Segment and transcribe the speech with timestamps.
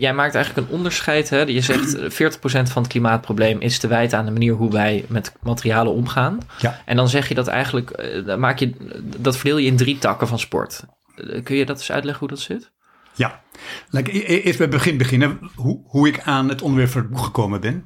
[0.00, 1.30] Jij maakt eigenlijk een onderscheid.
[1.30, 1.40] Hè?
[1.40, 2.02] Je zegt 40%
[2.40, 6.38] van het klimaatprobleem is te wijten aan de manier hoe wij met materialen omgaan.
[6.58, 6.82] Ja.
[6.84, 8.72] En dan zeg je dat eigenlijk, eh, maak je,
[9.18, 10.84] dat verdeel je in drie takken van sport.
[11.16, 12.70] Eh, Kun je dat eens uitleggen hoe dat zit?
[13.14, 13.42] Ja,
[13.90, 16.90] laat ik e- e- eerst bij het begin beginnen hoe, hoe ik aan het onderwerp
[16.90, 17.84] van het boek gekomen ben.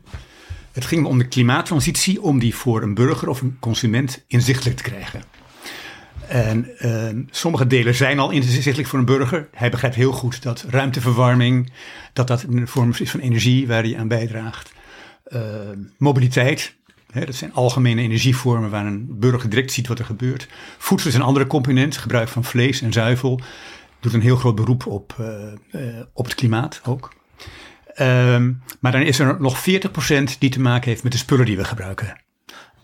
[0.73, 4.77] Het ging me om de klimaattransitie, om die voor een burger of een consument inzichtelijk
[4.77, 5.23] te krijgen.
[6.35, 9.49] En eh, sommige delen zijn al inzichtelijk voor een burger.
[9.53, 11.73] Hij begrijpt heel goed dat ruimteverwarming,
[12.13, 14.73] dat dat een vorm is van energie waar hij aan bijdraagt.
[15.25, 15.41] Eh,
[15.99, 16.75] mobiliteit,
[17.11, 20.49] hè, dat zijn algemene energievormen waar een burger direct ziet wat er gebeurt.
[20.79, 23.41] Voedsel is een andere component, gebruik van vlees en zuivel
[24.01, 27.13] doet een heel groot beroep op, eh, eh, op het klimaat ook.
[27.95, 31.57] Ehm, maar dan is er nog 40% die te maken heeft met de spullen die
[31.57, 32.24] we gebruiken.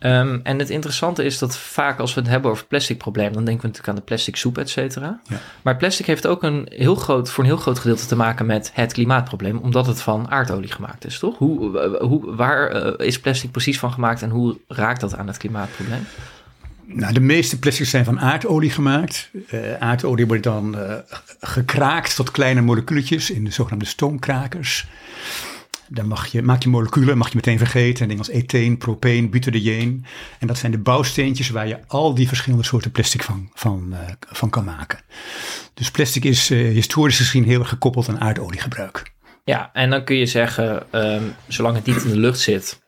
[0.00, 3.32] Ehm, en het interessante is dat vaak als we het hebben over het plastic probleem,
[3.32, 5.20] dan denken we natuurlijk aan de plastic soep, et cetera.
[5.28, 5.36] Ja.
[5.62, 8.70] Maar plastic heeft ook een heel groot, voor een heel groot gedeelte te maken met
[8.74, 11.38] het klimaatprobleem, omdat het van aardolie gemaakt is, toch?
[11.38, 15.26] Hoe, eh, hoe, waar eh, is plastic precies van gemaakt en hoe raakt dat aan
[15.26, 16.06] het klimaatprobleem?
[16.92, 19.30] Nou, de meeste plastics zijn van aardolie gemaakt.
[19.48, 20.94] Eh, aardolie wordt dan eh,
[21.40, 24.86] gekraakt tot kleine moleculetjes in de zogenaamde stoomkrakers.
[25.92, 28.08] Dan mag je, maak je moleculen, mag je meteen vergeten.
[28.08, 30.05] Dingen als etheen, propeen, butadieen.
[30.38, 33.98] En dat zijn de bouwsteentjes waar je al die verschillende soorten plastic van, van, eh,
[34.28, 34.98] van kan maken.
[35.74, 39.12] Dus plastic is eh, historisch gezien heel erg gekoppeld aan aardoliegebruik.
[39.44, 42.80] Ja, en dan kun je zeggen, ehm, zolang het niet in de lucht zit,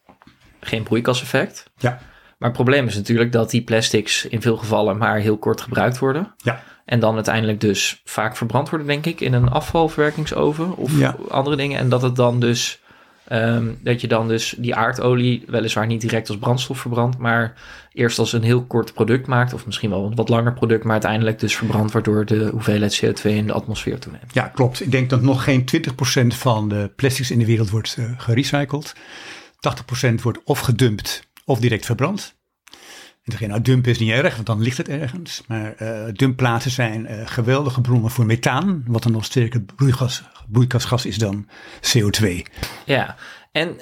[0.60, 1.70] geen broeikaseffect.
[1.78, 1.90] Ja,
[2.38, 5.98] Maar het probleem is natuurlijk dat die plastics in veel gevallen maar heel kort gebruikt
[5.98, 6.34] worden.
[6.36, 6.62] ja.
[6.84, 11.16] En dan uiteindelijk dus vaak verbrand worden, denk ik, in een afvalverwerkingsoven of Ja.
[11.28, 11.78] andere dingen.
[11.78, 12.80] En dat het dan dus,
[13.28, 17.54] ehm, dat je dan dus die aardolie weliswaar niet direct als brandstof verbrandt, maar
[17.92, 20.92] eerst als een heel kort product maakt, of misschien wel een wat langer product, maar
[20.92, 24.34] uiteindelijk dus verbrandt, waardoor de hoeveelheid CO2 in de atmosfeer toeneemt.
[24.34, 24.80] Ja, klopt.
[24.80, 28.94] Ik denk dat nog geen 20% van de plastics in de wereld wordt eh, gerecycled.
[30.10, 32.34] 80% wordt of gedumpt of direct verbrand.
[33.22, 35.42] En degene, nou, dumpen is niet erg, want dan ligt het ergens.
[35.46, 35.74] Maar
[36.12, 41.48] dumpplaatsen zijn eh, geweldige bronnen voor methaan, wat een nog sterker broeigas, broeikasgas is dan
[41.80, 42.26] CO2.
[42.84, 43.16] Ja,
[43.52, 43.76] en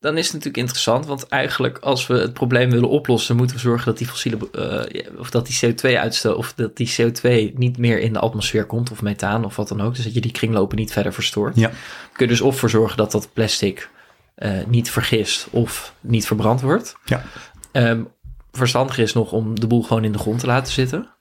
[0.00, 3.62] dan is het natuurlijk interessant, want eigenlijk als we het probleem willen oplossen, moeten we
[3.62, 8.00] zorgen dat die fossiele, eh, of dat die CO2-uitstel, of dat die CO2 niet meer
[8.00, 9.94] in de atmosfeer komt, of methaan of wat dan ook.
[9.94, 11.56] Dus dat je die kringlopen niet verder verstoort.
[11.56, 11.70] Ja,
[12.12, 13.90] Kun je dus of voor zorgen dat dat plastic
[14.66, 16.96] niet vergist of niet verbrand wordt.
[17.04, 17.24] ja.
[17.72, 18.02] Ehm
[18.52, 21.16] verstandiger is nog om de boel gewoon in de grond te laten zitten.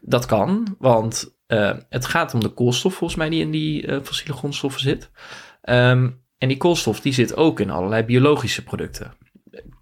[0.00, 3.98] Dat kan, want eh, het gaat om de koolstof volgens mij die in die eh,
[4.02, 5.10] fossiele grondstoffen zit.
[5.62, 9.12] Ehm, en die koolstof die zit ook in allerlei biologische producten.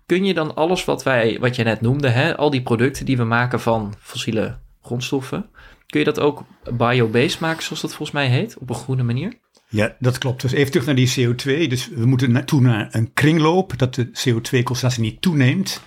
[0.07, 3.17] Kun je dan alles wat, wij, wat je net noemde, hè, al die producten die
[3.17, 5.51] we maken van fossiele grondstoffen,
[5.87, 6.45] kun je dat ook
[6.77, 9.33] biobased maken zoals dat volgens mij heet, op een groene manier?
[9.69, 10.43] Ja, dat klopt.
[10.43, 11.69] Dus even terug naar die CO2.
[11.69, 15.81] Dus we moeten naartoe naar een kringloop, dat de CO2-concentratie niet toeneemt.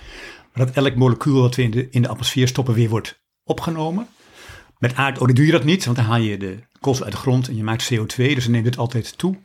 [0.53, 4.07] Maar dat elk molecuul dat we in de, in de atmosfeer stoppen weer wordt opgenomen.
[4.77, 7.47] Met aardolie doe je dat niet, want dan haal je de koolstof uit de grond
[7.47, 9.37] en je maakt CO2, dus dan neemt het altijd toe.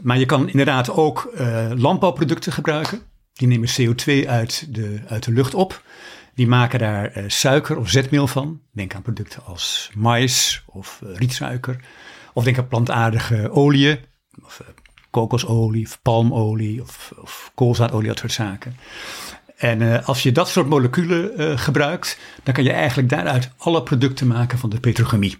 [0.00, 3.02] Maar je kan inderdaad ook eh, landbouwproducten gebruiken.
[3.32, 5.82] Die nemen CO2 uit de, uit de lucht op.
[6.34, 8.60] Die maken daar eh, suiker of zetmeel van.
[8.72, 11.84] Denk aan producten als mais of eh, rietsuiker.
[12.32, 13.98] Of denk aan plantaardige oliën.
[14.44, 14.62] Of
[15.10, 18.76] kokosolie of palmolie of, of koolzaadolie, dat soort zaken.
[19.56, 23.82] En eh, als je dat soort moleculen eh, gebruikt, dan kan je eigenlijk daaruit alle
[23.82, 25.38] producten maken van de petrochemie.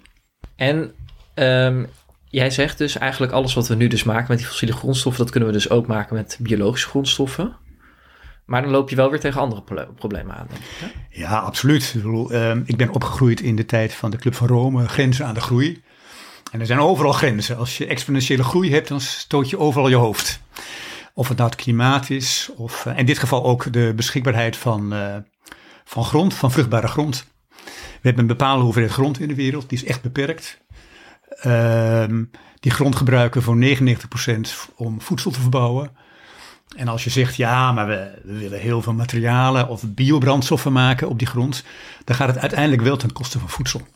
[0.57, 0.93] En
[1.35, 1.85] ehm,
[2.29, 5.33] jij zegt dus eigenlijk alles wat we nu dus maken met die fossiele grondstoffen, dat
[5.33, 7.57] kunnen we dus ook maken met biologische grondstoffen.
[8.45, 10.69] Maar dan loop je wel weer tegen andere pro- problemen aan, denk ik.
[10.79, 11.21] Hè?
[11.21, 11.93] Ja, absoluut.
[11.95, 15.27] Ik, bedoel, ehm, ik ben opgegroeid in de tijd van de Club van Rome, grenzen
[15.27, 15.83] aan de groei.
[16.51, 17.57] En er zijn overal grenzen.
[17.57, 20.41] Als je exponentiële groei hebt, dan stoot je overal je hoofd.
[21.15, 24.93] Of het nou het klimaat is, of eh, in dit geval ook de beschikbaarheid van,
[24.93, 25.17] eh,
[25.85, 27.27] van grond, van vruchtbare grond.
[27.65, 30.61] We hebben een bepaalde hoeveelheid grond in de wereld, die is echt beperkt.
[31.29, 32.25] Ehm,
[32.61, 35.91] die grond gebruiken voor 99% om voedsel te verbouwen.
[36.77, 41.09] En als je zegt, ja, maar we, we willen heel veel materialen of biobrandstoffen maken
[41.09, 41.65] op die grond,
[42.05, 43.87] dan gaat het uiteindelijk wel ten koste van voedsel.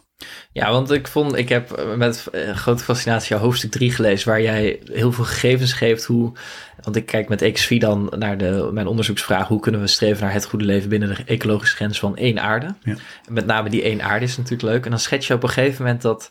[0.53, 4.43] Ja, want ik vond, ik heb met uh, grote fascinatie jouw hoofdstuk 3 gelezen, waar
[4.43, 6.33] jij heel veel gegevens geeft hoe,
[6.81, 10.33] want ik kijk met XV dan naar de, mijn onderzoeksvraag, hoe kunnen we streven naar
[10.33, 12.75] het goede leven binnen de ecologische grens van één aarde?
[12.83, 12.97] Ja.
[13.27, 14.85] En met name die één aarde is natuurlijk leuk.
[14.85, 16.31] En dan schets je op een gegeven moment dat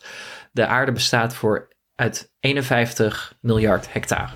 [0.52, 4.32] de aarde bestaat voor uit 51 miljard hectare.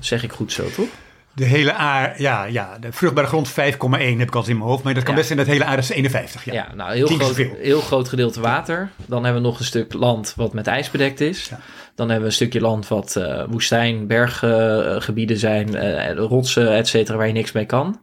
[0.00, 0.88] Zeg ik goed zo, toch?
[1.34, 4.82] De hele aarde, ja, ja, de vruchtbare grond 5,1 heb ik altijd in mijn hoofd.
[4.82, 6.44] Maar dat kan best zijn dat hele aarde is 51.
[6.44, 8.90] Ja, ja nou, heel groot, heel groot gedeelte water.
[9.06, 11.50] Dan hebben we nog een stuk land wat met ijs bedekt is.
[11.94, 17.16] Dan hebben we een stukje land wat uh, woestijn, berggebieden zijn, uh, rotsen, et cetera,
[17.16, 18.02] waar je niks mee kan.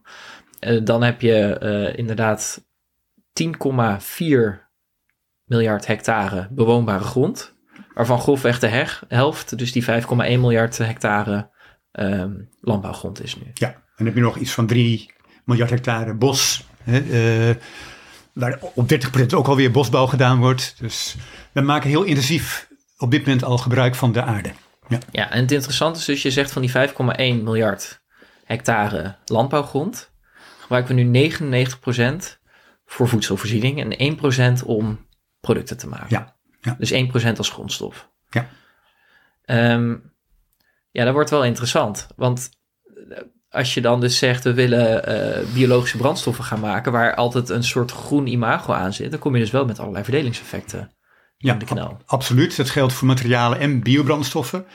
[0.82, 2.64] Dan heb je inderdaad
[3.32, 4.70] 10,4
[5.44, 7.54] miljard hectare bewoonbare grond.
[7.94, 11.50] Waarvan grofweg de helft, dus die 5,1 miljard hectare
[11.92, 13.50] um, landbouwgrond is nu.
[13.54, 15.10] Ja, en dan heb je nog iets van 3
[15.44, 16.64] miljard hectare bos.
[16.82, 17.02] Hè,
[17.48, 17.56] uh,
[18.32, 20.74] waar op 30% ook alweer bosbouw gedaan wordt.
[20.78, 21.16] Dus
[21.52, 22.68] we maken heel intensief
[22.98, 24.52] op dit moment al gebruik van de aarde.
[24.88, 28.02] Ja, ja en het interessante is dus, je zegt van die 5,1 miljard
[28.44, 30.10] hectare landbouwgrond,
[30.60, 32.40] gebruiken we nu 99%
[32.86, 35.06] voor voedselvoorziening en 1% om
[35.40, 36.06] producten te maken.
[36.08, 36.36] Ja.
[36.60, 36.76] ja.
[36.78, 38.08] Dus 1% als grondstof.
[38.30, 38.48] Ja.
[39.74, 40.12] Um,
[40.92, 42.06] ja, dat wordt wel interessant.
[42.16, 42.50] Want
[43.08, 43.18] eh,
[43.48, 47.64] als je dan dus zegt, we willen uh, biologische brandstoffen gaan maken, waar altijd een
[47.64, 50.92] soort groen imago aan zit, dan kom je dus wel met allerlei verdelingseffecten
[51.36, 51.98] ja, in de knel.
[52.06, 52.56] absoluut.
[52.56, 54.66] Dat geldt voor materialen en biobrandstoffen.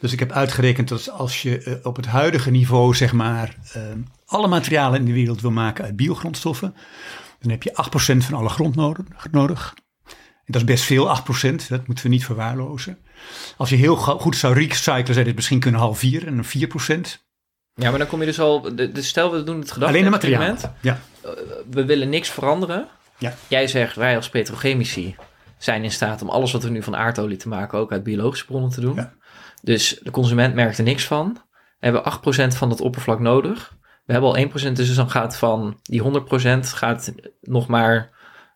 [0.00, 3.82] Dus ik heb uitgerekend dat als je uh, op het huidige niveau, zeg maar, uh,
[4.26, 6.74] alle materialen in de wereld wil maken uit biogrondstoffen,
[7.38, 7.72] dan heb je
[8.14, 8.74] 8% van alle grond
[9.30, 9.74] nodig.
[10.52, 11.68] Dat is best veel, 8%.
[11.68, 12.98] Dat moeten we niet verwaarlozen.
[13.56, 17.20] Als je heel goed zou recyclen, zou je dit misschien kunnen halveren en een 4%.
[17.74, 18.74] Ja, maar dan kom je dus al.
[18.74, 19.94] Dus stel, we doen het gedachte.
[19.94, 20.58] Alleen de materialen.
[20.80, 21.00] Ja.
[21.22, 21.30] Eh,
[21.70, 22.88] we willen niks veranderen.
[23.18, 23.34] Ja.
[23.48, 25.16] Jij zegt, wij als petrochemici
[25.58, 28.46] zijn in staat om alles wat we nu van aardolie te maken ook uit biologische
[28.46, 28.94] bronnen te doen.
[28.94, 29.12] Ja.
[29.62, 31.32] Dus de consument merkt er niks van.
[31.78, 32.02] We hebben
[32.52, 33.76] 8% van dat oppervlak nodig.
[34.04, 38.10] We hebben al 1%, dus dan gaat van die 100% gaat nog maar.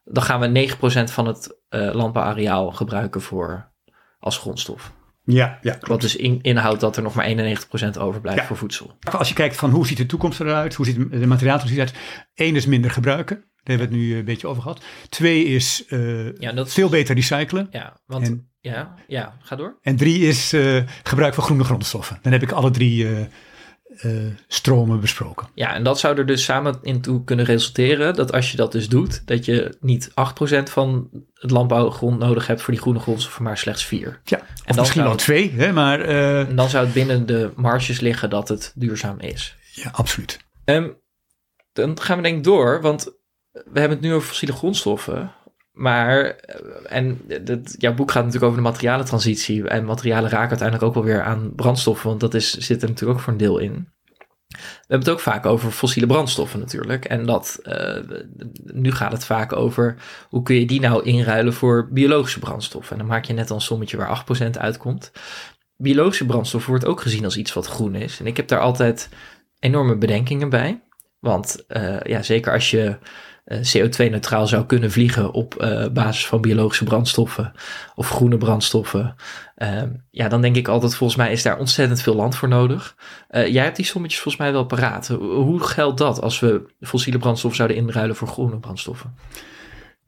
[0.05, 0.69] Dan gaan we
[1.09, 3.73] 9% van het uh, landbouwareaal gebruiken voor
[4.19, 4.93] als grondstof.
[5.25, 7.57] Ja, ja Wat dus in, inhoudt dat er nog maar
[7.97, 8.97] 91% overblijft voor voedsel.
[9.11, 12.29] Als je kijkt van hoe ziet de toekomst eruit, hoe ziet de materiaaltransitie eruit.
[12.35, 13.37] Eén is minder gebruiken.
[13.37, 14.85] Daar hebben we het nu een beetje over gehad.
[15.09, 17.69] Twee is uh, ja, dat veel beter recyclen.
[17.71, 19.79] Ja, want en, ja, ja, ga door.
[19.83, 22.19] En drie is uh, gebruik van groene grondstoffen.
[22.23, 23.19] Dan heb ik alle drie uh,
[24.49, 25.49] stromen besproken.
[25.55, 28.73] Ja, en dat zou er dus samen in toe kunnen resulteren dat als je dat
[28.73, 30.13] dus doet, dat je niet 8%
[30.63, 34.21] van het landbouwgrond nodig hebt voor die groene grondstoffen, maar slechts 4.
[34.25, 36.09] Ja, en misschien wel 2, hè, maar...
[36.09, 36.49] Uh...
[36.49, 39.57] En dan zou het binnen de marges liggen dat het duurzaam is.
[39.73, 40.39] Ja, absoluut.
[40.65, 40.97] Um,
[41.73, 43.05] dan gaan we denk ik door, want
[43.53, 45.33] we hebben het nu over fossiele grondstoffen.
[45.77, 46.37] Maar,
[46.87, 49.69] en dat, jouw boek gaat natuurlijk over de materialentransitie.
[49.69, 53.19] En materialen raken uiteindelijk ook wel weer aan brandstoffen, want dat is, zit er natuurlijk
[53.19, 53.89] ook voor een deel in.
[54.57, 57.05] We hebben het ook vaak over fossiele brandstoffen natuurlijk.
[57.05, 57.99] En dat, uh,
[58.65, 59.97] nu gaat het vaak over
[60.29, 62.93] hoe kun je die nou inruilen voor biologische brandstoffen.
[62.93, 65.13] En dan maak je net al een sommetje waar 8% uitkomt.
[65.77, 68.21] Biologische brandstof wordt ook gezien als iets wat groen is.
[68.21, 69.09] En ik heb daar altijd
[69.59, 70.83] enorme bedenkingen bij.
[71.19, 72.99] Want uh, ja, zeker als je
[73.53, 77.53] CO2-neutraal zou kunnen vliegen op uh, basis van biologische brandstoffen
[77.95, 79.15] of groene brandstoffen.
[79.57, 82.97] Uh, ja, dan denk ik altijd, volgens mij is daar ontzettend veel land voor nodig.
[83.31, 85.09] Uh, jij hebt die sommetjes volgens mij wel paraat.
[85.19, 89.15] Hoe geldt dat als we fossiele brandstoffen zouden inruilen voor groene brandstoffen?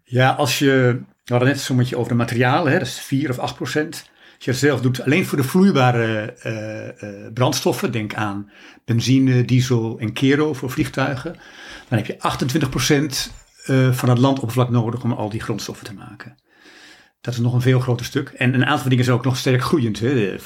[0.03, 3.31] Ja, als je, we hadden net een sommetje over de materialen, hè, dat is 4
[3.31, 4.11] of 8 procent.
[4.37, 6.35] Als je zelf doet, alleen voor de vloeibare
[7.35, 8.51] brandstoffen, denk aan
[8.85, 11.37] benzine, diesel en kero voor vliegtuigen,
[11.89, 12.17] dan heb je
[13.29, 13.33] 28%
[13.67, 16.37] uh, van het landoppervlak nodig om al die grondstoffen te maken.
[17.21, 18.29] Dat is nog een veel groter stuk.
[18.29, 20.01] En een aantal dingen is ook nog sterk groeiend.
[20.01, 20.33] Hè.
[20.33, 20.39] Uh,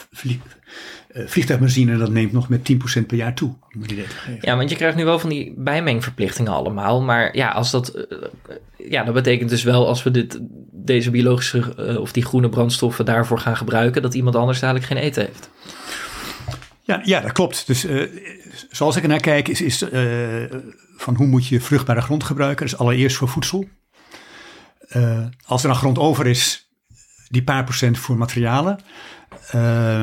[1.12, 3.54] vliegtuigbenzine, dat neemt nog met 10% per jaar toe.
[3.86, 4.04] Je
[4.40, 7.02] ja, want je krijgt nu wel van die bijmengverplichtingen allemaal.
[7.02, 8.02] Maar ja, als dat, uh,
[8.90, 10.38] ja, dat betekent dus wel als we dit,
[10.72, 15.24] deze biologische of die groene brandstoffen daarvoor gaan gebruiken, dat iemand anders dadelijk geen eten
[15.24, 15.50] heeft.
[16.82, 17.66] Ja, ja dat klopt.
[17.66, 17.86] Dus
[18.70, 19.84] zoals ik er naar kijk, is, is
[20.96, 22.66] van hoe moet je vruchtbare grond gebruiken.
[22.66, 23.68] Dus allereerst voor voedsel.
[24.96, 26.70] Uh, als er dan grond over is,
[27.28, 28.78] die paar procent voor materialen.
[29.54, 30.00] Uh,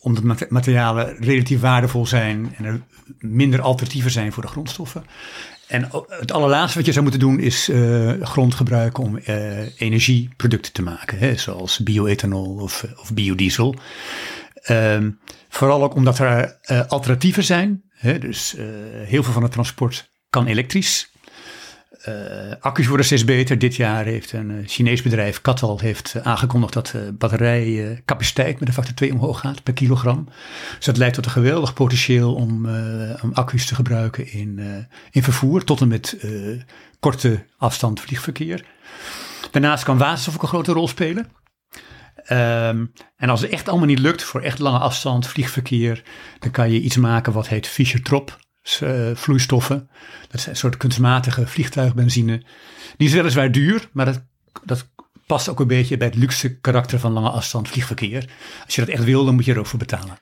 [0.00, 2.80] omdat materialen relatief waardevol zijn en er
[3.18, 5.04] minder alternatieven zijn voor de grondstoffen.
[5.68, 7.70] En het allerlaatste wat je zou moeten doen is
[8.20, 9.16] grond gebruiken om
[9.76, 11.18] energieproducten te maken.
[11.18, 13.74] Hè, zoals bioethanol of, of biodiesel.
[14.62, 15.10] Ehm,
[15.48, 17.82] vooral ook omdat er alternatieven zijn.
[17.90, 18.56] Hè, dus
[19.04, 21.08] heel veel van het transport kan elektrisch.
[22.08, 22.14] uh,
[22.60, 23.58] accu's worden steeds beter.
[23.58, 28.68] Dit jaar heeft een uh, Chinees bedrijf, Katal, heeft uh, aangekondigd dat de batterijcapaciteit met
[28.68, 30.28] een factor 2 omhoog gaat per kilogram.
[30.76, 32.66] Dus dat leidt tot een geweldig potentieel om,
[33.22, 36.26] om accu's te gebruiken in, in vervoer tot en met
[37.00, 38.64] korte afstand vliegverkeer.
[39.50, 41.26] Daarnaast kan waterstof ook een grote rol spelen.
[42.28, 46.02] Um, en als het echt allemaal niet lukt voor echt lange afstand vliegverkeer,
[46.38, 49.90] dan kan je iets maken wat heet Fischer-Tropsch uh, vloeistoffen.
[50.28, 52.42] Dat zijn een soort kunstmatige vliegtuigbenzine.
[52.96, 54.24] Die is weliswaar duur, maar dat,
[54.64, 54.88] dat
[55.26, 58.30] past ook een beetje bij het luxe karakter van lange afstand vliegverkeer.
[58.64, 60.18] Als je dat echt wil, dan moet je er ook voor betalen.